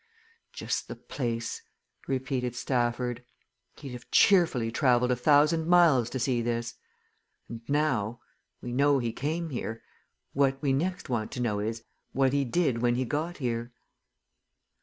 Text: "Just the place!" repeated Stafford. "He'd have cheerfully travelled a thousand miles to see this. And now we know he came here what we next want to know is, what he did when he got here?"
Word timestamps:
"Just 0.51 0.87
the 0.87 0.95
place!" 0.95 1.61
repeated 2.07 2.55
Stafford. 2.55 3.23
"He'd 3.75 3.91
have 3.91 4.09
cheerfully 4.09 4.71
travelled 4.71 5.11
a 5.11 5.15
thousand 5.15 5.67
miles 5.67 6.09
to 6.09 6.17
see 6.19 6.41
this. 6.41 6.73
And 7.47 7.61
now 7.69 8.19
we 8.63 8.71
know 8.71 8.97
he 8.97 9.13
came 9.13 9.51
here 9.51 9.83
what 10.33 10.59
we 10.59 10.73
next 10.73 11.07
want 11.07 11.31
to 11.33 11.39
know 11.39 11.59
is, 11.59 11.83
what 12.13 12.33
he 12.33 12.43
did 12.43 12.81
when 12.81 12.95
he 12.95 13.05
got 13.05 13.37
here?" 13.37 13.73